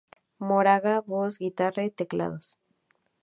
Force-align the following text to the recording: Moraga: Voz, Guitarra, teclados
Moraga: 0.49 0.95
Voz, 1.11 1.33
Guitarra, 1.43 1.83
teclados 1.99 2.47